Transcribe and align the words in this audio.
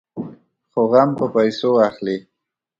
خو 0.71 0.81
غم 0.91 1.09
په 1.19 1.25
پيسو 1.35 1.71
اخلي. 1.87 2.17